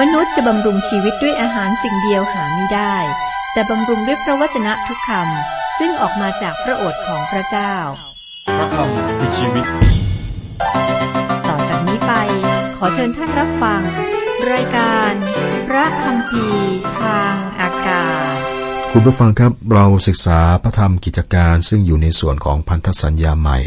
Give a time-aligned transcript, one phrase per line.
[0.00, 2.96] มนุษย์จะบำรุงชีวิตด้วยอาหารสิ่งเดียวหาไม่ได้
[3.52, 7.74] แต่บำรุงด้วยพระวจนะทุกคำซึ่งออกมาจากพระโอษฐ์ของพระเจ้า
[8.58, 9.66] พระคำคือชีวิต
[11.48, 12.12] ต่อจากนี้ไป
[12.76, 13.80] ขอเชิญท่านรับฟัง
[14.52, 15.12] รายการ
[15.68, 16.46] พระคำพี
[17.00, 18.36] ทางอากาศ
[18.92, 23.58] คุณผู้ฟังครับเราศึกษาพระธรรมกิจการซึ่งอยู่ในส่วนของพันธสัญญาใหม่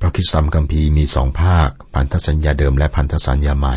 [0.00, 3.76] พระคิดสัมคัมภีร์มีสองภาค พันธสัญญาเดิมและพันธสัญญาใหม่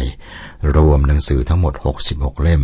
[0.76, 1.74] รวมหนังสือทั้งหมด
[2.08, 2.62] 66 เล่ม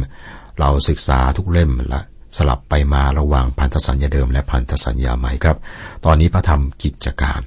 [0.60, 2.02] เราศึกษาทุกเล่มละ
[2.38, 5.58] สลับไปมาระหว่างพันธสัญญาเดิมและพันธสัญญาใหม่ครับ
[6.06, 7.42] ตอนนี้พระธรรมกิจการ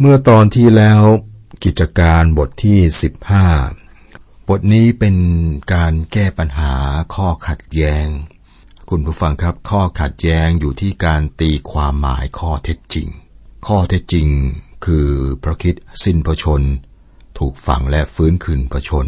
[0.00, 1.02] เมื่อตอนที่แล้ว
[1.64, 2.78] กิจการบทที่
[3.64, 5.16] 15 บทนี้เป็น
[5.74, 6.74] การแก้ปัญหา
[7.14, 8.06] ข้อขัดแย้ง
[8.90, 13.08] คุณผู้ฟังครับ ข้อขัดแย้งอยู่ที่การตีความหมายข้อเท็จจริง
[13.66, 14.28] ข้อเท็จจริง
[14.84, 15.08] คือ
[15.42, 15.74] พระคิด
[16.04, 16.62] สิ้นพระชน
[17.38, 19.06] ถูกฝังและฟื้นคืนพระชน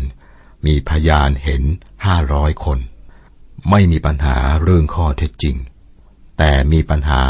[0.67, 1.63] มีพยานเห็น
[2.07, 2.79] ห้าร้อยคน
[3.71, 5.57] ไม่มีปัญหาเรื่องข้อเท็จจริง
[6.39, 7.23] แต่มีปัญหา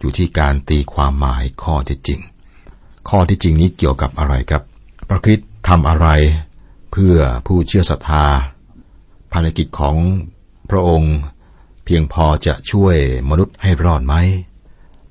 [0.00, 2.20] อยู่ที่การตีความหมายข้อเท็จจริง
[3.08, 4.62] ข้อที่จริงนี้เกี่ยวกับอะไรครับ
[5.08, 6.08] พระคริสต์ทำอะไร
[6.92, 8.26] เพื่อผู้เชื่อศรัทธา
[9.32, 9.96] ภารกิจของ
[10.70, 11.14] พระองค์
[11.84, 12.96] เพียงพอจะช่วย
[13.30, 14.14] มนุษย์ให้รอดไหม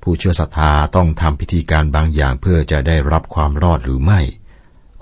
[0.02, 4.20] ผู้เชื่อศรัทธาต้องทำพิธีการบางอย่างเพื่อจะได้รับความรอดหรือไม่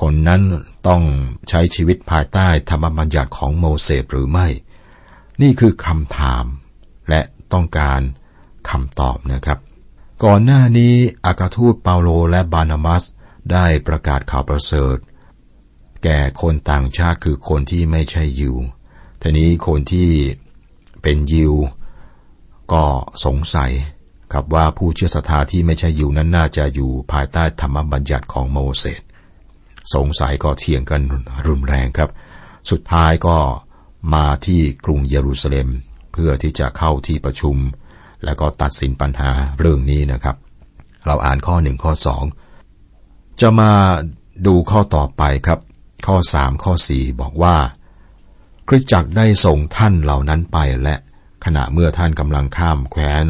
[0.02, 0.42] คนนั้น
[0.88, 1.04] ต้อง
[1.50, 4.48] ใช้ชีวิตภายใต้ธรรมบัญญัติของโมเสสหรือไม่
[5.42, 6.46] นี่คือคำถาม
[7.10, 7.22] และ
[7.54, 8.02] ต้องการ
[8.70, 9.60] คำตอบนะครับ
[10.24, 10.94] ก่อนหน้านี้
[11.26, 13.04] อากาทูตเปาโลและบานามัส
[13.52, 14.98] ได้ประกาศข่าวประเสริฐ
[16.04, 18.56] แก่คนต่างชาติคือคนที่ไม่ใช่ยิว
[19.22, 20.10] ทีนี้คนที่
[21.02, 21.54] เป็นยิว
[22.74, 22.84] ก็
[23.26, 23.72] สงสัย
[24.34, 29.02] ครับว่าผู้เชื่อศรัทธาที่ไม่ใช่ยิวนั้นน่าจะอยู่ภายใต้ธรรมบัญญัติของโมเสส
[29.94, 31.02] สงสัยก็เถียงกัน
[31.48, 32.10] รุนแรงครับ
[32.70, 33.38] สุดท้ายก็
[34.14, 35.68] มาที่กรุงเยรูซาเล็ม
[36.14, 37.58] เพื่อที่จะเข้าที่ประชุม
[38.26, 40.36] แล้วก็ตัดสินปัญหาเรื่องนี้นะครับ
[41.06, 42.24] เราอ่านข้อหนึ่งข้อสอง
[43.42, 43.72] จะมา
[44.48, 45.60] ดูข้อต่อไปครับ
[46.08, 47.58] ข้อสามข้อสี่บอกว่า
[48.68, 50.96] คริสตจักรได้ส่งท่านเหล่านั้นไปและ
[51.46, 53.24] ขณะเมื่อท่านกำลังข้ามแคว้น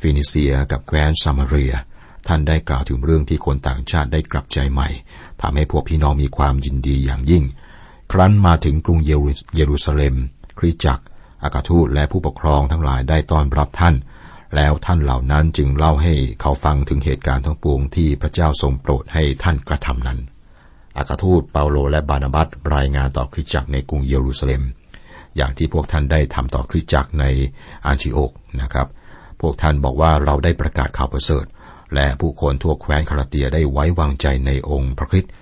[0.00, 1.74] ฟินิเซียกับแคว้นซามาเรีย
[2.28, 4.88] ท่านได้กล่าวถึงเรื่องที่คนต่างชาติได้กลับใจใหม่
[5.42, 7.44] ทำให้พวกพี่น้องมีความยินดีอย่างยิ่ง
[8.12, 10.14] ครั้นมาถึงกรุงเยรูซาเล็ม
[10.58, 11.04] คริสตจักร
[11.42, 13.94] อากาทูตและผู้ปกครองทั้งหลายได้ต้อนรับท่าน
[14.56, 20.18] แล้วท่านเหล่านั้นจึงเล่าให้เขาฟังถึงเหตุการณ์ทั้งปวงที่พระเจ้าทรงโปรดให้ท่านกระทำนั้น
[20.98, 24.62] อากาทูตเปาโลและบานาบัสรายงานต่อคริสตจักรในกรุงเยรูซาเล็ม
[25.36, 27.24] อย่างที่พวกท่านได้ทำต่อคริสตจักรใน
[27.86, 28.88] อันชิโอกนะครับ
[29.40, 31.44] พวกท่านบอกว่าเราได้ประกาศข่าวประเสริฐ
[31.94, 35.32] และผู้คนทั่วแคว้นคาราเตียได้ไว้วางใจในองค์พระคริสต์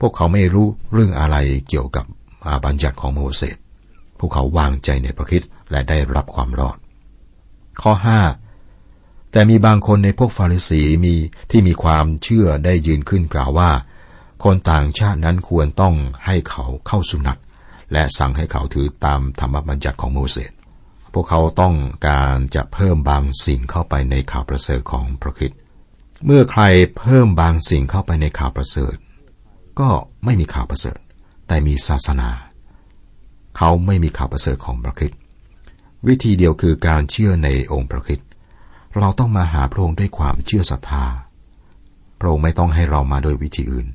[0.00, 1.36] พวกเขาไม่รู้เรื่องอะไร
[1.68, 2.04] เกี่ยวกับ
[2.64, 3.56] บัญญัติของโมเสส
[4.18, 6.76] พวกเขาวางใจในพระคริสต์และได้รับความรอด
[7.82, 8.20] ข้อห้า
[9.32, 11.14] แต่มีบางคนในพวกฟาริสีมี
[11.50, 13.70] ที่มีความเชื่อได้ยืนขึ้นกล่าวว่า
[14.44, 15.94] คนต่างชาตินั้นควรต้อง
[16.26, 17.38] ให้เขาเข้าสุนัต
[17.92, 20.50] และสั่งให้เขาถือตามธรรมบัญญัติของโมเสส
[21.18, 21.76] พวกเขาต้อง
[22.08, 25.58] การจะเพิ่มบางสิ่งเข้าไปในข่าวประเสริฐของพระคริสต์
[26.24, 26.62] เมื่อใคร
[26.98, 28.96] เพิ่มบางสิ่งเข้าไปในข่าวประเสริฐ
[29.80, 29.90] ก็
[30.24, 30.98] ไม่มีข่าวประเสริฐ
[31.48, 32.30] แต่มีศาสนา
[33.56, 35.18] เขาไม่มีข่าวประเสริฐของพระคริสต์
[36.06, 38.28] วิธีเดียวคือการเชื่อในองค์พระคริสต์
[38.96, 41.04] เราต้องมาหาพระองค์ด้วยความเชื่อศรัทธา
[42.20, 43.86] พระองค์ไม่ต้องให้เรามาโดยวิธีอื่น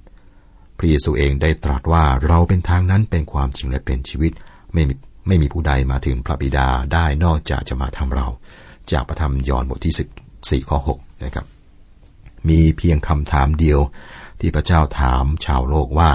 [0.78, 4.32] พระเยซูเองได้ตรัสว่าเราเป็นทางนั้นเป็นความจริงและเป็นชีวิต
[4.74, 4.94] ไม่มี
[5.28, 8.28] ไม่มีผู้ใดมาถึงพระบิดาได้นอกจากจะมาทำเรา
[8.92, 11.46] จากพระธรรมยอห์นบทที่ 14 ข้อ 6 นะครับ
[12.50, 13.80] มีเพียงคำถามเดียว
[14.40, 16.10] ที่พระเจ้าถามชาวโลกว่า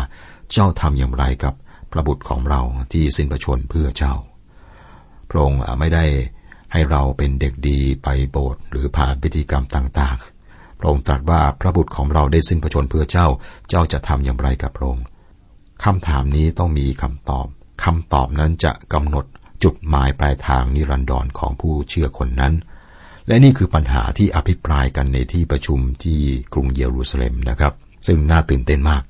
[0.52, 1.54] เจ้าทำอย่างไรกับ
[1.92, 2.60] พระบุตรของเรา
[2.92, 4.14] ที่สิ้นพระชนเพื่อเจ้า
[5.30, 6.04] พระองค์ไม่ได้
[6.72, 13.26] ให้เราเป็นเด็กดีไปโบสถ์หรือผ่านพิธีกรรมต่างๆ พระองค์ตรัสว่าพระบุตรของเราได้สิ้นพระชนเพื่อเจ้า
[13.68, 15.04] เจ้าจะทำอย่างไรกับพระองค์
[15.84, 17.46] คำถามนี้ต้องมีคำตอบ
[17.84, 19.24] คำตอบนั้นจะกำหนด
[19.64, 22.54] จุดหมายปลายทางนิรันดรของผู้เชื่อคนนั้น
[23.26, 26.20] และนี่คือปัญหาที่อภิปรายกันในที่ประชุมที่
[26.52, 27.72] กรุงเยรูซาเล็มนะครับ
[28.06, 29.02] ซึ่งน่าตื่นเต้นมาก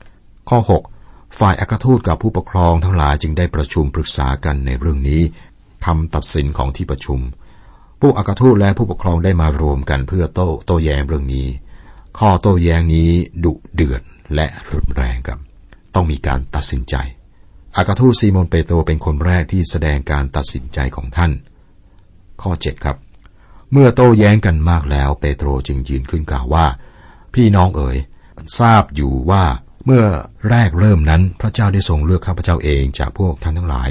[0.48, 0.58] ข้อ
[0.98, 5.22] 6 ฝ่ายอากาทูตกับผู้ปกครองทั้งหลายจึงได้ประชุมปรึกษากันในเรื่องนี้
[5.86, 7.20] คำตัดสินของที่ประชุม
[8.00, 11.46] ผู้อากาทูตและผู้ปกครองได้มารวมกันเพื่อโต้โต้แย้งเรื่องนี้
[12.18, 13.10] ข้อโต้แย้งนี้
[13.44, 14.02] ดุเดือด
[14.34, 15.38] และรุนแรงครับ
[15.94, 16.94] ต้องมีการตัดสินใจ
[17.76, 21.32] อากาทูตซีโมนเปโตรเป็นคนแรกที่แสดงการตัดสินใจของท่าน
[22.42, 22.96] ข้อ 7 ครับ
[23.72, 26.66] เมื่อโต้แย้งกันมากแล้วเปโตรจึงยืนขึ้นกล่าวว่า
[27.34, 27.96] พี่น้องเอ๋ย
[28.58, 29.44] ทราบอยู่ว่า
[29.84, 30.04] เมื่อ
[30.50, 33.90] แรกเริ่มนั้นพระเจ้าได้ทรงเลือกข้าพเจ้าเองจากพวกท่านทั้งหลาย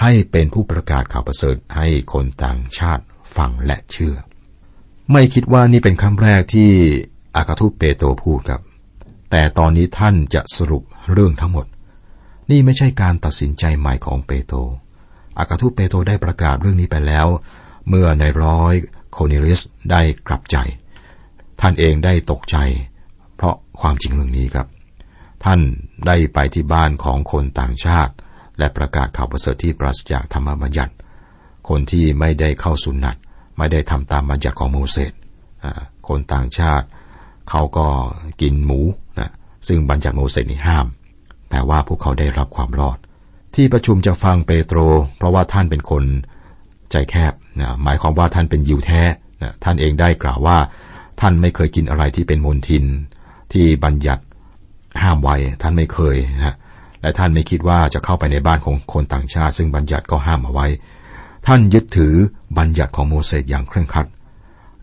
[0.00, 3.02] ให้เป็นผู้ประกาศข่าวประเสริฐให้คนต่างชาติ
[3.36, 4.16] ฟังและเชื่อ
[5.12, 6.70] ไม่คิดว่านี่เป็นครั้งแรกที่
[7.36, 8.62] อากาทูตเปโตรพูดครับ
[9.30, 10.82] แต่ตอนนี้ท่านจะสรุป
[11.12, 11.66] เรื่องทั้งหมด
[12.50, 14.58] นี่ไม่ใช่การตัดสินใจใหม่ของเปโตร
[15.38, 17.26] อัครทูตเปโตรได้ประกาศเรื่องนี้ไปแล้ว
[17.88, 18.74] เมื่อนายร้อย
[19.12, 19.60] โครเนลิอัส
[19.90, 20.56] ได้กลับใจ
[21.60, 22.56] ท่านเองได้ตกใจ
[23.36, 24.68] เพราะความจริงเรื่องนี้ครับ
[25.44, 25.60] ท่าน
[26.06, 28.12] ได้ไปที่บ้านของคนต่างชาติ
[28.58, 30.92] และประกาศข่าวประเสริฐที่ปราศจากธรรมบัญญัติ
[31.68, 33.16] คนที่ไม่ได้เข้าสุนัต
[33.58, 35.12] ไม่ได้ทำตามบัญญัติของโมเสส
[36.08, 36.86] คนต่างชาติ
[37.50, 37.86] เขาก็
[38.40, 38.80] กินหมู
[39.18, 39.30] นะ
[39.68, 40.86] ซึ่งบัญญัติโมเสสนี่ห้าม
[41.54, 42.98] แต่ว่าพวกเขาได้รับความรอด
[43.54, 44.78] ที่ประชุมจะฟังเปโตร
[45.16, 46.04] เพราะว่าท่านเป็นคน
[46.90, 49.02] ใจแคบนะหมายความว่าท่านเป็นยิวแท้
[49.42, 50.58] นะท่านเองได้กล่าวว่า
[51.20, 52.84] ท่านไม่เคยกินอะไรที่เป็นมลทิน
[53.52, 54.22] ที่บัญญัติ
[55.02, 56.56] ห้ามไว้ท่านไม่เคยนะ
[57.00, 60.66] และท่านไม่คิดว่าจะเข้าไปในบ้านของคนต่างชาติ ซึ่งบัญญัติก็ห้ามเอาไว้
[61.46, 62.14] ท่านยึดถือ
[62.58, 64.06] บัญญัติของโมเสสอย่างเคร่งครัด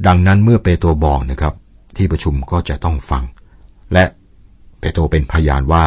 [0.08, 1.54] ดังนั้นเมื่อเปโตรบอกนะครับ
[1.98, 3.24] ที่ประชุมก็จะต้องฟัง
[3.94, 4.06] และ
[4.80, 5.84] เปโตรเป็นพยานว่า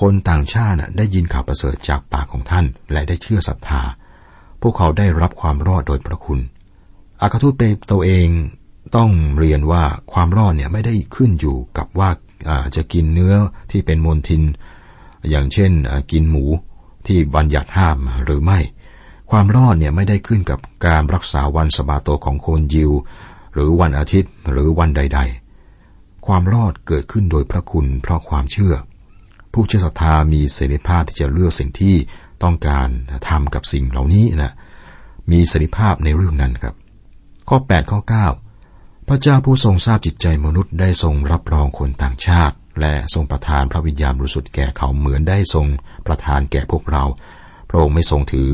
[0.00, 3.82] คนต่างชาติได้ยินข่าวประเสริฐจากปากของท่านและได้เชื่อศรัทธา
[4.60, 6.40] พวกเขาได้รับความรอดโดยพระคุณ
[7.22, 8.28] อากาทูตเปโตรเอง
[8.96, 12.10] ต้องเรียนว่าความรอดเนี่ยไม่ได้ขึ้นอยู่กับว่า
[12.76, 13.34] จะกินเนื้อ
[13.70, 14.42] ที่เป็นมลทิน
[15.30, 15.72] อย่างเช่น
[16.12, 16.44] กินหมู
[17.06, 18.58] ที่บัญญัติห้ามหรือไม่
[19.30, 22.92] ความรอดเนี่ยไม่ได้ขึ้นกับการรักษาวันสบาโตของคนยิว
[23.54, 25.20] หรือวันอาทิตย์หรือวันใด
[25.72, 28.74] ๆ ความรอดเกิดขึ้นโดยพระคุณเพราะความเชื่อ
[29.58, 31.96] ผู้เชื่อศรัทธามีเสรีภาพที่จะเลือกสิ่งที่
[32.42, 32.88] ต้องการ
[33.28, 34.54] ทำกับสิ่งเหล่านี้นะ
[35.30, 36.74] มีเสรีภาพในเรื่องนั้นครับ
[37.48, 38.00] ข้อ 8 ข้อ
[38.54, 45.66] 9 พระเจ้าผู้ทรงทราบจิตใจมนุษย์ได้ทรงรับรองคนต่างชาติ และทรงประทานพระวิญญาณบริสุทธิ์แก่เขาเหมือนได้ทรง
[46.06, 47.04] ประทานแก่พวกเรา
[47.70, 48.50] พระองค์ไม่ทรงถือ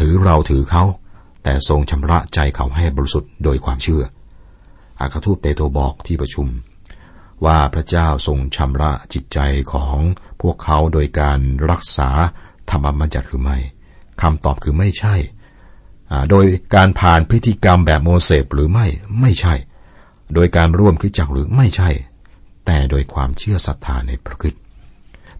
[0.00, 0.84] ถือเราถือเขา
[1.44, 4.02] แต่ทรงชำระใจเขาให้บริสุทธิ์โดยความเชื่อ
[5.00, 6.48] อาคาทูตเปโตรบอกที่ประชุม
[7.46, 9.38] ว่าพระเจ้าทรงชำระจิตใจ
[9.72, 9.98] ของ
[10.40, 11.38] พวกเขาโดยการ
[11.70, 12.10] รักษา
[12.70, 13.58] ธรรมบัญญัติหรือไม่
[14.22, 15.14] คำตอบคือไม่ใช่
[16.30, 16.44] โดย
[16.74, 18.86] การผ่านพิธีกรรมแบบโมเสสหรือไม่
[19.20, 19.54] ไม่ใช่
[20.34, 21.90] โดยการร่วมคริสจักรหรือไม่ใช่
[22.66, 24.54] แต่โดยความเชื่อศรัทธาในพระคิด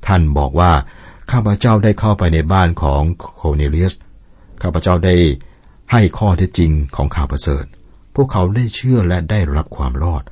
[0.06, 0.72] ท่านบอกว่า
[1.30, 3.02] ข้าพเจ้าได้เข้าไปในบ้านของ
[3.36, 3.94] โคเนเลียส
[4.62, 5.16] ข้าพเจ้าได้
[5.92, 7.64] ให้ข้อเท็จจริงของข่าวประเสริฐ
[8.14, 10.22] พวกเขาได้เชื่อและได้รับความรอด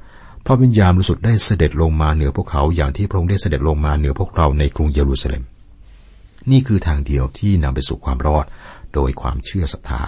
[0.46, 5.44] พระวิญญาณบริสุทธิ์ได้เสด็จลงมาเหนือพวกเขาอย่างที่พระองค์ได้เสด็จลงมาเหนือพวกเราในกรุงเยรูซาเล็ม
[6.50, 8.46] นี่คือทางเดียวที่นำไปสู่ความรอด
[8.94, 10.02] โดยความเชื่อศรัทธา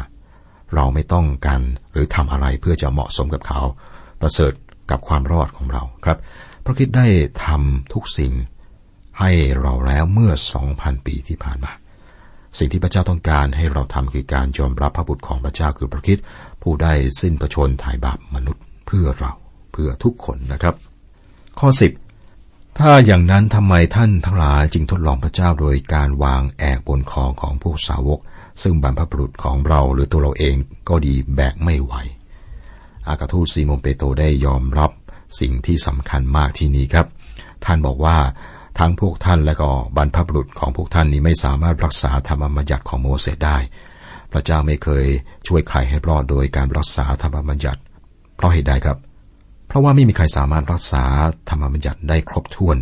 [0.75, 1.61] เราไม่ต้องการ
[1.93, 3.61] หรือทำอะไรเพื่อจะเหมาะสมกับเขา
[4.20, 4.52] ประเสริฐ
[4.90, 6.19] กับความรอดของเราครับ
[6.64, 7.06] พระคิดได้
[7.44, 8.32] ทำทุกสิ่ง
[9.20, 9.31] ให้
[9.61, 11.73] เราแล้วเมื่อสองพันปีที่ผ่านมา
[12.58, 16.19] สิ่งที่พระเจ้าต้องการให้เราทำคือการยอมรับพระบุตรของพระเจ้าคือพระคิด
[16.62, 19.32] ผู้ได้สิ้นประชนถ่ายบาปมนุษย์เพื่อเรา
[19.73, 20.75] เพื่อทุกคนนะครับ
[21.59, 21.93] ข้อสิบ
[22.79, 28.21] ถ้าอย่างนั้นทำไมท่านทั้งหลายจึงทดลองพระเจ้าโดยการวางแอกบนคอของผู้สาวก
[28.63, 30.57] ซึ่งบรรพบุรุษของเราหรือตัวเราเอง
[30.89, 31.95] ก็ดีแบกไม่ไหว
[33.09, 34.91] อากาทูซีโมเปโตได้ยอมรับ
[35.41, 37.07] สิ่งที่สำคัญมากที่นี้ครับ
[37.65, 38.17] ท่านบอกว่า
[38.79, 43.58] ทั้งพวกท่านและก็บรรพบุรุษของพวกท่านนี้ไม่สามารถรักษาธรรมบัญญัติของโมเสสได้
[44.32, 45.06] พระเจ้าไม่เคย
[45.46, 47.81] ช่วยใครให้รอดโดยการรักษาธรรมบัญญัติ
[48.37, 48.99] เพราะเหตุใดครับ
[49.72, 51.05] เพราะว่าไม่มีใครสามารถรักษา
[51.48, 52.79] ธรรมบัญญัติได้ครบถ้วน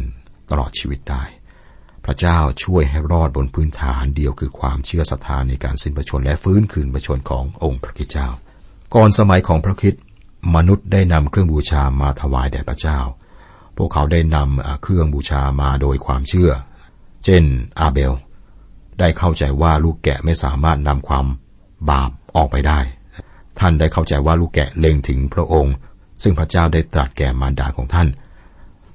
[0.51, 1.25] ตลอดชีวิตได้
[2.05, 8.29] พระเจ้าช่วยให้รอดบนพื้นฐานเดียวคือความเชื่อศรัทธาในการสิ้นประชนและฟื้นคืนประชนขององค์พระคิดเจ้า
[8.95, 9.95] ก่อนสมัยของพระคิด
[10.55, 12.99] มนุษย์ได้นำเครื่องบูชามาถวายแด่พระเจ้า
[13.77, 16.51] พวกเขาได้นำเครื่องบูชามาโดยความเชื่อ
[17.25, 17.43] เช่น
[17.81, 18.13] อาเบล
[18.99, 21.27] ได้เข้าใจว่าลูกแกะไม่สามารถนำความ
[21.91, 22.81] บาปออกไปได้
[23.59, 25.75] ท่านได้เข้าใจว่าลูกแกะเล็งถึงพระองค์
[26.23, 28.09] ซึ่งพระเจ้าได้ตรัสแก่มารดาของท่าน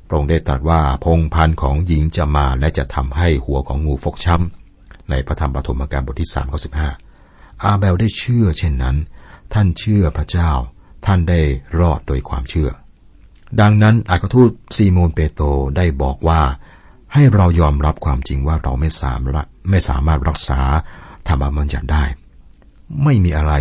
[0.08, 6.90] พระองค์ได้ตรัสว่าพงพันธ์ของหญิงจะมาและจะทำให้หัวของงูฟกช้ำในพระธรรมปฐมกาลบทที่สามข้อสิบห้า
[7.64, 8.96] อาเบลได้เชื่อเช่นนั้น
[9.54, 10.52] ท่านเชื่อพระเจ้า
[11.06, 11.42] ท่านได้
[11.80, 12.70] รอดโดยความเชื่อ
[13.62, 15.46] ดังนั้นอากาทูตซีโมนเปโตร
[15.78, 16.42] ได้บอกว่า
[17.14, 20.62] ให้เรายอมรับความจริงว่าเราไม่สามารถไม่สามารถรักษา
[21.28, 22.04] ธรรมบัญญัติได้
[23.04, 23.54] ไม่มีอะไร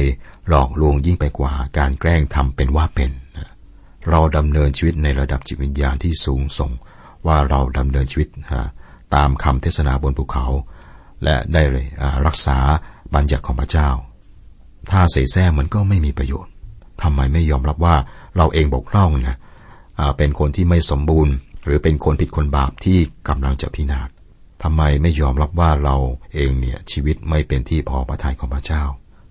[0.49, 3.11] หลอกลวงยิ่งไปกว่าการแกล้งทำเป็นว่าเป็น
[4.11, 6.70] เราดำเนินชีวิตในระดับจิตวิญญาณที่สูงส่ง
[7.26, 8.28] ว่าเราดำเนินชีวิต
[9.14, 10.46] ตามคำเทศนาบนภูเขา
[11.25, 11.87] และได้เลย
[12.26, 12.58] รักษา
[13.14, 13.88] บัญญัติของพระเจ้า
[14.90, 16.52] ถ้าเสแสร้งมันก็ไม่มีประโยชน์
[17.02, 17.96] ทำไมไม่ยอมรับว่า
[18.37, 19.37] เราเองบกพร่องนะ
[20.16, 21.34] เป็นคนที่ไม่สมบูรณ์
[21.64, 24.08] หรือเป็นคนผิดคนบาปที่กำลังจะพินาศ
[24.62, 25.96] ทำไมไม่ยอมรับว่าเรา
[26.34, 28.82] เองเนี่ยชีวิตไม่เป็นที่พอพระทัยของพระเจ้า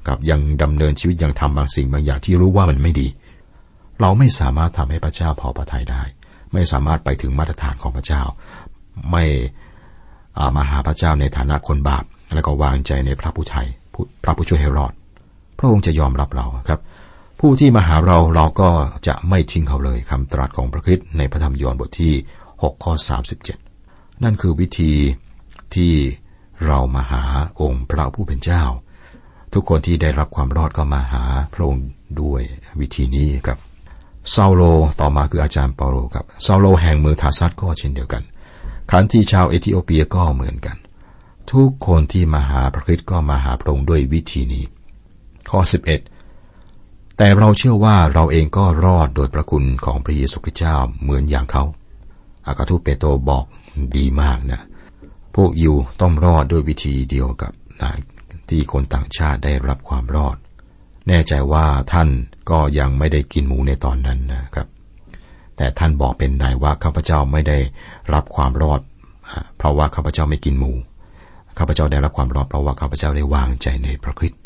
[0.07, 3.07] กับยังดำเนินชีวิตยังทำบางสิ่งบางอย่างที่รู้ว่ามันไม่ดี
[4.01, 6.01] เราไม่สามารถทำให้พระเจ้าพอพระทัยได้
[6.53, 8.21] ไม่สามารถไปถึงมาตรฐานของพระเจ้า
[9.11, 9.23] ไม่
[10.55, 13.67] มาหาพระเจ้าในฐานะคนบาป แล้วก็วางใจในพระผู้ไทย
[14.23, 14.93] พระผู้ช่วยให้รอด
[15.57, 16.79] พระองค์จะยอมรับเราครับ
[17.39, 18.69] ผู้ที่มาหาเราเราก็
[19.07, 22.13] จะไม่ทิ้งเขาเลยคำตรัสของพระคิดในพระธรรมยอห์นบทที่
[22.51, 22.93] 6 ข้อ
[23.57, 24.93] 37 นั่นคือวิธี
[25.75, 25.93] ที่
[26.65, 27.23] เรามาหา
[27.61, 28.63] องค์พระผู้เป็นเจ้า
[29.53, 31.23] ทุกคนที่ได้รับความรอดก็มาหา
[31.53, 31.87] พระองค์
[32.21, 32.41] ด้วย
[32.79, 33.59] วิธีนี้ครับ
[34.35, 34.61] เซาโล
[34.99, 38.23] ต่อมาคืออาจารย์เปาโลครับเซาโลแห่งเมืองทาร์ซัสก็เช่นเดียวกัน
[38.91, 40.77] ขันทีชาวเอธิโอเปียก็เหมือนกัน
[41.51, 44.63] ทุกคนที่มาหาพระคริสต์ก็มาหาพระองค์ด้วยวิธีนี้
[45.49, 45.59] ข้อ
[46.39, 51.63] 11 แต่เราเชื่อว่าเราเองก็รอดโดยพระคุณของพระเยซูคริสต์เจ้าเหมือนอย่างเขา
[52.45, 53.45] อากาทูเปโตบอก
[53.97, 54.61] ดีมากนะ
[55.35, 57.51] พวกยูต้องรอดด้วยวิธีเดียวกับ
[58.49, 60.37] ที่คนต่างชาติได้รับความรอด
[61.07, 62.09] แน่ใจว่าท่าน
[62.49, 64.67] ก็ยังไม่ได้กินหมูในตอนนั้นนะครับ
[65.57, 67.57] แต่ท่านบอกเป็นนายว่าข้าพเจ้าไม่ได้
[68.13, 68.81] รับความรอด
[69.57, 70.71] เพราะว่าข้าพเจ้าไม่กินหมู
[71.57, 74.41] ข้าพเจ้าได้รับความรอดเพราะว่าข้าพเจ้าได้วางใจในพระคริสต์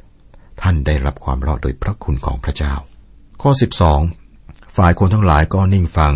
[0.62, 2.74] ท่านได้รับความรอดโดยพระคุณของพระเจ้า
[3.42, 3.52] ข้อ
[4.14, 6.14] 12 ฝ่ายคนทั้งหลายก็นิ่งฟัง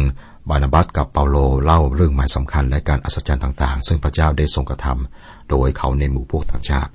[0.49, 6.91] บานาบัสกับเปาโลเล่าเรื่องหมายสำคัญและการอัศจรรย์ต่าง ๆ ซึ่งพระเจ้าได้ทรงกระทำโดยเขาในหมู่พวกต่างชาติ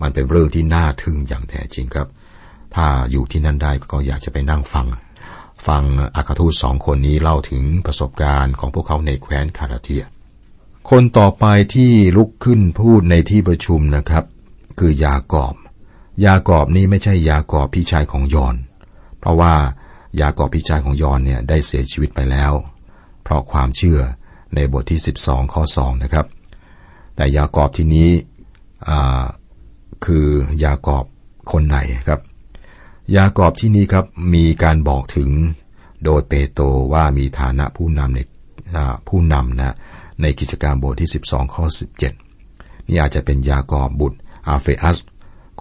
[0.00, 2.08] มันเป็นเรื่องที่น่าทึ่งอย่างแท้จริงครับ
[2.74, 4.86] ถ้าอยู่ที่นั่นได้ก็อยากจะไปนั่งฟัง
[5.66, 5.82] ฟัง
[6.16, 10.04] อาคาทูตสองคนนี้เล่าถึงประสบการณ์ของพวกเขาในแคว้นคาราเทีย
[10.90, 14.24] คนต่อไปที่ลุกขึ้นพูดในที่ประชุมนะครับ
[14.78, 15.54] คือยากอบ
[16.24, 18.56] ยากอบนี้ไม่ใช่ยากอบพี่ชายของยอน
[19.18, 19.54] เพราะว่า
[20.20, 22.52] ยากอบพี่ชายของยอนเนี่ยได้เสียชีวิตไปแล้ว
[23.22, 24.00] เพราะความเชื่อ
[24.54, 26.26] ในบทที่ 12 ข้อ 2 นะครับ
[27.16, 28.10] แต่ยากอบที่นี้
[30.04, 30.26] คือ
[30.64, 31.04] ยากอบ
[31.52, 32.20] คนไหนครับ
[33.16, 35.30] ยากอบที่นี้ครับมีการบอกถึง
[36.04, 38.20] โดยเปโตรว่ามีฐานะผู้นำใน
[39.08, 39.74] ผู้นำนะ
[40.22, 41.64] ในกิจการบทที่ 12 ข้อ
[42.26, 44.98] 17 นี่อาจจะเป็นยากอบบุตรอาเฟอัส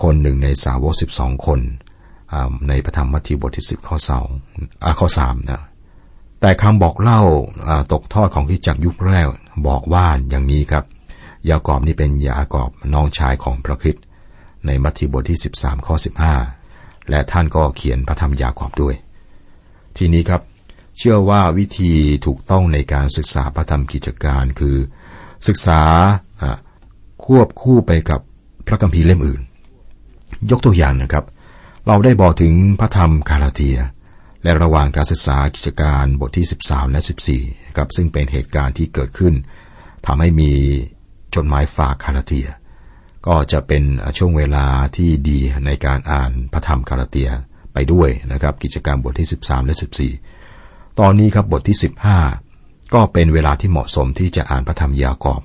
[0.01, 1.59] คนหนึ่งในสาวก 12 คน
[2.67, 4.27] ในพระธรรมมัทธิวบทที่สิบข้อสอง
[4.99, 5.61] ข้อสามนะ
[6.41, 7.21] แต่คำบอกเล่า
[7.93, 9.27] ตกทอดของที่จักยุคแรก
[9.67, 10.85] บอกว่าอย่างนี้ครับ
[11.49, 13.95] ยากอบนี่เป็นยากอบน้องชายของพระคิด
[14.65, 16.33] ในมัทธิวบทที่สิบสามข้อสิบห้า
[17.09, 18.95] และท่านก็เขียนพระธรรมยากอบด้วย
[19.97, 20.41] ทีนี้ครับ
[20.97, 21.93] เชื่อว่าวิธี
[22.25, 24.75] ถูกต้องในการศึกษาพระธรรมกิจการคือ
[25.47, 25.81] ศึกษา
[27.25, 28.21] ควบคู่ไปกับ
[28.67, 29.41] พระคัมภีร์เล่มอื่น
[30.51, 31.25] ยกตัวอย่างนะครับ
[31.87, 33.77] เราได้บอกถึงพระธรรมคาราเทีย
[34.43, 37.01] และระหว่างการศึกษากิจการบทที่ 13 และ
[37.37, 39.33] 14ครับซึ่งเป็นเหตุการณ์ที่เกิดขึ้น
[40.05, 40.51] ทำให้มี
[41.35, 42.47] จดหมายฝากคาราเทีย
[43.27, 43.83] ก็จะเป็น
[44.17, 47.29] ช่วงเวลาที่ดีในการอ่านพระธรรมคาราเทีย
[47.73, 49.75] ไปด้วยนะครับ กิจการมบทที่ 13 และ
[50.35, 51.77] 14 ตอนนี้ครับบทที่
[52.35, 55.41] 15 ก็เป็นเวลาที่เหมาะสมที่จะอ่านพระธรรมยากอบ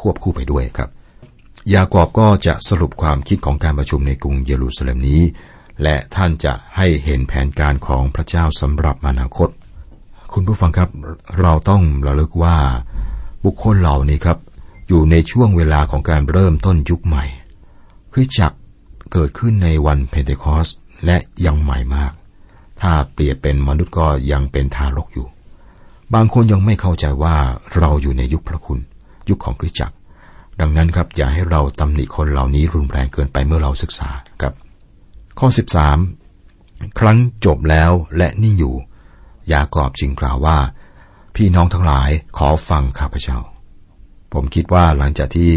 [0.00, 0.90] ควบคู่ไปด้วยครับ
[1.74, 5.22] ยากอบก็จะสรุปความคิดของการประชุมในกรุงเยรูซาเล็มนี้
[5.82, 9.48] และท่านจะให้เห็นแผนการของพระเจ้าสำหรับอนาคต
[10.32, 10.90] คุณผู้ฟังครับ
[11.40, 12.56] เราต้องระลึกว่า
[13.44, 14.38] บุคคลเหล่านี้ครับ
[14.88, 17.24] อยู่ในช่วงเวลาของการเริ่มต้นยุคใหม่
[18.12, 18.58] คริสจักร
[19.12, 20.68] เกิดขึ้นในวันเพนเทคอส
[21.04, 22.12] และยังใหม่มาก
[22.80, 25.26] ถ้าเปรียบเป็นมนุษย์ก็ยังเป็นทารกอยู่
[26.14, 27.36] บางคนยังไม่เข้าใจว่า
[27.76, 28.78] เราอยู่ในยุคพระคุณ
[29.28, 29.96] ยุคของคริสจักร
[30.60, 34.08] ดังนั้นครับอย่าให้เราตำหนิคนเหล่านี้รุนแรงเกินไปเมื่อเราศึกษา
[34.40, 34.54] ครับ
[35.38, 35.48] ข้อ
[36.24, 38.74] 13 ครั้งจบแล้วและนิ่งอยู่
[39.52, 40.58] ยากอบจึงกล่าวว่า
[41.36, 43.38] พี่น้องทั้งหลายขอฟังข้าพเจ้า
[44.32, 45.52] ผมคิดว่าหลังจากที่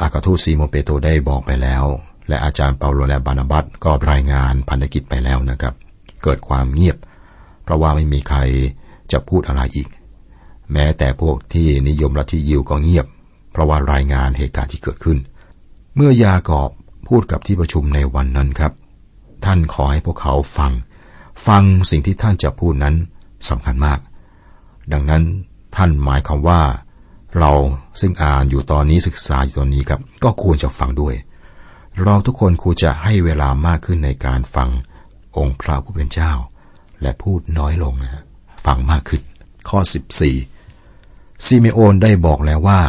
[0.00, 1.84] อากาทูซีโมเปโตได้บอกไปแล้ว
[2.28, 5.74] และอาจารย์เปาโลและบานาบัตก็รายงานพันธกิจไปแล้วนะครับ
[6.22, 6.96] เกิดความเงียบ
[7.64, 8.38] เพราะว่าไม่มีใคร
[9.12, 9.88] จะพูดอะไรอีก
[10.72, 13.06] แม้แต่พวกที่นิยมลัทธิยิวก็เงียบ
[13.52, 15.18] เพราะว่ารายงานเหตุการณ์ที่เกิดขึ้น
[15.96, 16.70] เมื่อยากอบ
[17.08, 18.72] พูดกับที่ประชุมในวันนั้นครับ
[19.44, 20.72] ท่านขอให้พวกเขาฟัง
[21.46, 22.94] ฟังสิ่งที่ท่านจะพูดนั้น
[23.48, 23.98] สำคัญมาก
[24.92, 25.22] ดังนั้น
[25.76, 26.60] ท่านหมายความว่า
[27.38, 27.52] เรา
[28.00, 31.14] ซึ่งอ่านอยู่ตอนนี้ศึกษาอยู่ตอนนี้ครับ ก็ควรจะฟังด้วย
[32.02, 34.68] เราทุกคนควรจะให้เวลามากขึ้นในการฟัง
[35.36, 36.32] องค์พระผู้เป็นเจ้า
[37.02, 38.24] และพูดน้อยลงนะ
[38.66, 39.22] ฟังมากขึ้น
[39.68, 39.78] ข้อ
[40.62, 42.80] 14 ซิเมโอนได้บอกแล้วว่า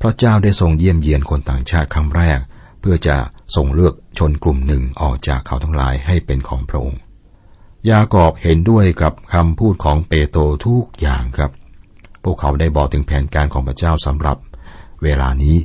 [0.00, 2.38] พระเจ้าได้ทรงเยี่ยมเยียนคนต่างชาติครั้งแรก
[2.80, 3.16] เพื่อจะ
[3.54, 7.00] ทรงเลือกชนกลุ่มหนึ่งออกจากเขาทั้งหลายให้เป็นของพระองค์
[7.88, 11.50] ยากอบเห็นด้วยกับคำพูดของเปโตรทุกอย่างครับ
[12.24, 14.36] พวกเขาได้บอกถึงแผนการของพระเจ้าสำหรับ
[15.02, 15.56] เวลานี้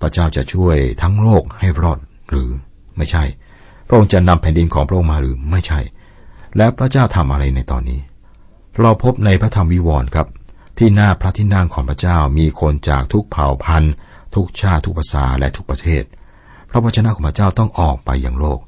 [0.00, 1.98] พระเจ้าจะช่วยทั้งโลกให้รอด
[2.30, 2.48] หรือ
[2.96, 3.24] ไม่ใช่
[3.86, 5.80] พระองค์จะนำแผ่นดินของพระองค์มาหรือไม่ใช่
[6.56, 8.00] แล้วพระเจ้าทำอะไรในตอนนี้
[8.80, 10.26] เราพบในพระธรรมวิวรณ์ครับ
[10.78, 13.94] ที่หน้าพระที่นั่งของพระเจ้ามีคนจากทุกเผ่าพันธุ์
[14.34, 16.02] ทุกชาติทุกภาษาและทุกประเทศ
[16.70, 18.60] พระวจนะของพระเจ้าต้องออกไปอย่างโลก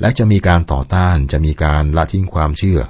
[0.00, 2.80] และจะมีการต่อต้านจะมีการละทิ้งความเชื่อ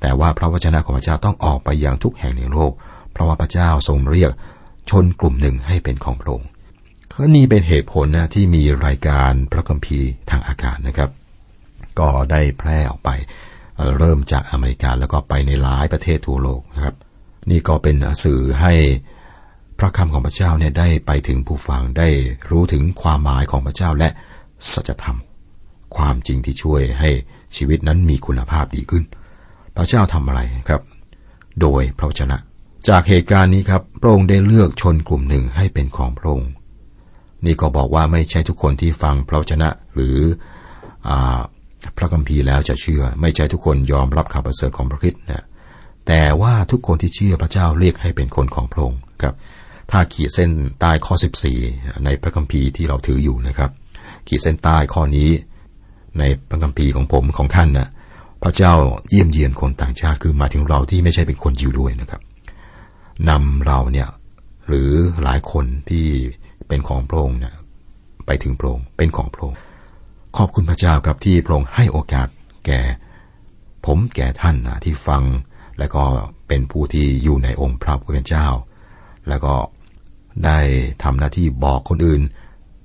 [0.00, 2.72] แต่ว่าพระวจนะของพระเจ้าต้องออกไปอย่างทุกแห่งในโลก
[3.16, 4.32] เพราะว่าพระเจ้าทรงเรียก
[4.90, 6.48] ชนกลุ่มหนึ่งให้เป็นของพระองค์
[7.12, 11.10] ก็นี่เป็นเหตุผลนะที่มีรายการพระคัมภีร์ทางอากาศนะครับ
[11.98, 13.10] ก็ได้แพร่ออกไป
[13.98, 16.94] เริ่มจากอเมริกาแล้วก็ไปในหลายประเทศทั่วโลกนะครับ
[17.50, 18.72] นี่ก็เป็นสื่อให้
[19.78, 22.08] พระคำของพระเจ้าเนี่ยได้ไปถึงผู้ฟังได้
[22.50, 24.08] รู้ถึงความหมายของพระเจ้าและ
[24.72, 25.18] สัจธรรม
[25.96, 27.10] ความจริงที่ช่วยให้
[27.56, 29.04] ชีวิตนั้นมีคุณภาพดีขึ้น
[29.76, 30.82] พระเจ้าทำอะไรครับ
[31.60, 32.38] โดยพระวจนะ
[32.88, 36.50] จากเหตุการณ์นี้ครับ พระองค์ได้เลือกชนกลุ่มหนึ่งให้เป็นของพระองค์
[37.46, 40.18] นี่ก็บอกว่าไม่ใช่ทุกคนที่ฟังพระวจนะหรือ
[41.08, 41.10] อ
[41.96, 45.44] พระคัมภีร์แล้วจะเชื่อ ไม่ใช่ทุกคนยอมรับข่าวประเสริฐของพระคิดนะ
[46.06, 49.34] แต่ว่าทุกคนที่เชื่อพระเจ้าเรียกให้เป็นคนของพระองค์ครับ
[49.90, 50.50] ถ้าขีดเส้น
[50.80, 51.14] ใต้ข้อ
[51.58, 53.70] 14 ในพระคัมภีร์ที่เราถืออยู่นะครับ
[54.28, 55.30] ขีดเส้นใต้ข้อนี้
[56.18, 57.88] ในพระคัมภีร์ของผมของท่านนะ
[58.42, 58.74] พระเจ้า
[59.08, 62.20] เยี่ยมเยียนคนต่างชาติคือมาถึงเราที่ไม่ใช่เป็นคนยิวด้วยนะครับ
[63.30, 64.08] นำเราเนี่ย
[64.66, 64.92] หรือ
[65.22, 66.06] หลายคนที่
[66.68, 67.54] เป็นของพระองค์เนี่ย
[68.26, 69.58] ไปถึงพระองค์เป็นของพระองค์
[70.36, 72.28] ขอบคุณพระเจ้าครับที่พระองค์ให้โอกาส
[72.66, 72.80] แก่
[73.86, 75.22] ผมแก่ท่านนะที่ฟัง
[75.78, 76.04] และก็
[76.48, 78.46] เป็นผู้ที่อยู่ในองค์พระผู้เป็นเจ้า
[79.28, 79.54] แล้วก็
[80.44, 80.58] ได้
[81.02, 82.22] ทำหน้าที่บอกคนอื่น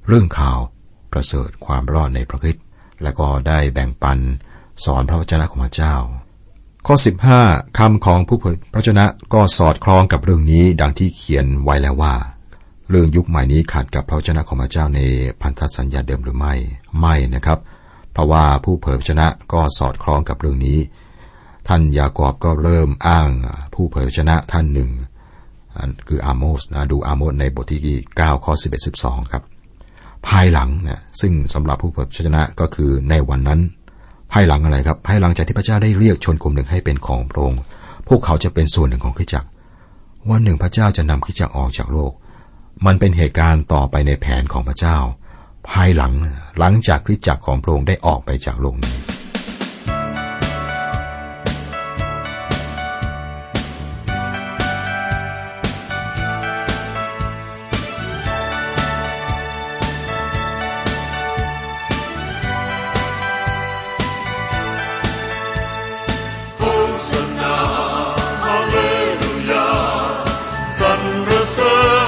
[0.08, 0.60] เรื่องข่าว
[1.12, 2.58] ประเสริฐความรอดในพระคิด
[3.04, 4.20] และก็ได้แบ่งปัน
[4.86, 5.96] สอนพระวจนะของพระเจ้า
[6.88, 6.96] ข้อ
[7.38, 12.14] 15คำของผู้เผยพระชนะก็สอดคล้องกับเรื่องนี้ดังที่เขียนไว้แล้วว่า
[12.90, 15.00] เรื่องยุคใหม่นี้ขัดกับพระวจนะของพระเจ้าใน
[15.42, 16.54] พันธสัญญาเดิมหรือไม่
[17.00, 17.60] ไม่นะครับ
[18.12, 20.78] เพราะว่าผู้เผยพระชนะก็สอดคล้องกับเรื่องนี้
[21.68, 23.30] ท่านยากอบก็เริ่มอ้าง
[23.74, 24.90] ผู้เผยพระชนะท่านหนึ่ง
[26.08, 29.44] คืออาโมสนะดูอาโมสในบทที่ 9 ข้อ 11 12 ครับ
[30.28, 33.60] ภายหลังนะซึ่งสำหรับผู้เผยพระชนะก็คือในวันนั้น
[34.34, 37.62] ภายหลังอะไรครับภายหลังจากที่พระเจ้าได้เรียกชนกลุ่มหนึ่งให้เป็นของพระองค์
[38.08, 39.48] พวกเขาจะเป็นส่วนหนึ่งของขริจักร
[40.30, 42.12] วันหนึ่งพระเจ้าจะนำขริจักรออกจากโลก
[42.86, 44.98] มันเป็นเหตุการณ์ต่อไปในแผนของพระเจ้า
[45.70, 46.14] ภายหลัง
[46.60, 48.96] หลังจากคริจักรของพระองค์ได้ออกไปจากโลกนี้
[71.52, 72.01] So.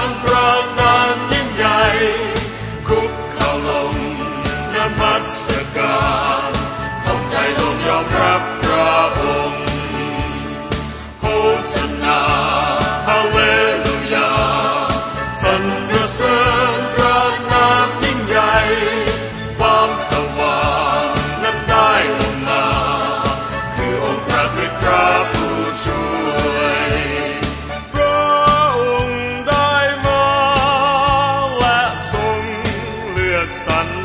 [33.65, 34.02] sun.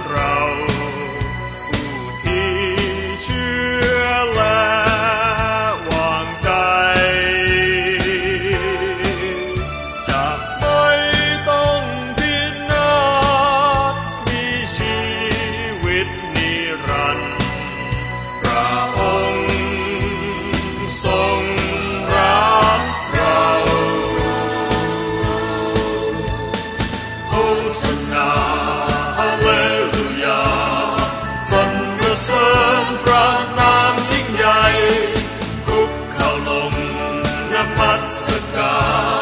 [38.05, 39.18] It's are God.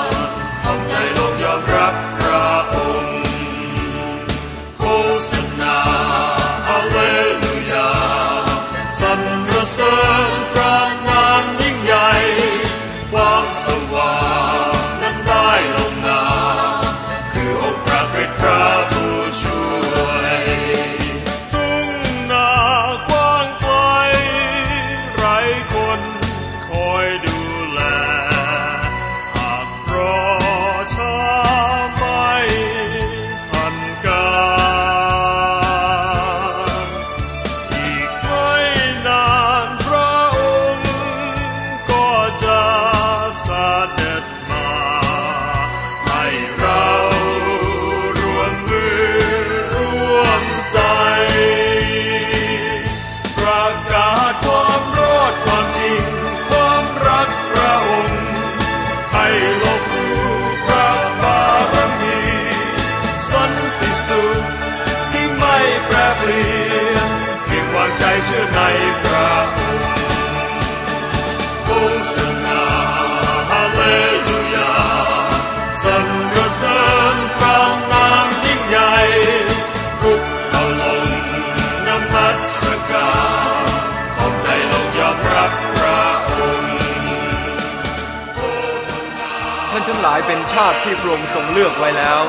[90.08, 92.20] หลายเป็นชาติที่พระองค์ทรงเลือกไว้แล้ว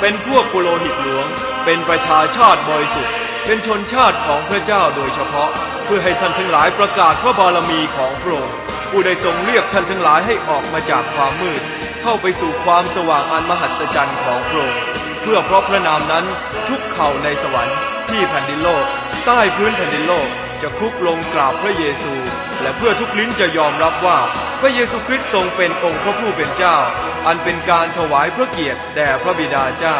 [0.00, 1.26] เป็นพวกปุโรหิตหลวง
[1.64, 3.14] เป็นประชาชาติบริสุทธิ์
[3.46, 5.50] เป็นชนชาติของพระเจ้าโดยเฉพาะ
[5.84, 8.56] เพื่อให้ท่านทั้งหลายประกาศพระบารมีของพระองค์
[8.90, 11.62] ผู้ได้ทรงเรียกท่านทั้งหลายให้ออกมาจากความมืด
[12.02, 14.80] เข้าไปสู่ความสว่างอันมหัศจรรย์ของพระองค์
[15.22, 16.24] เพื่อเพราะพระนามนั้น
[16.68, 18.84] ทุกเข่าในสวรรค์ที่แผ่นดินโลก
[19.26, 20.28] ใต้พื้นแผ่นดินโลก
[20.62, 22.14] จะคุกลงกราบพระเยซู
[22.62, 24.18] และเพื่อทุกลิ้นจะยอมรับว่า
[24.60, 26.76] พระเยซูคริสต์ทรงเป็นองค์พระผู้เป็นเจ้า
[27.26, 29.98] อันเป็นการถวายพระเกียรติแด่พระบิดาเจ้า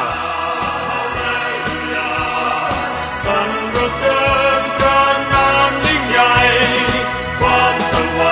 [3.24, 3.50] สรร
[3.96, 4.20] เสริ
[4.60, 6.34] ญพระนามยิ่งใหญ่
[7.40, 8.30] ความสว่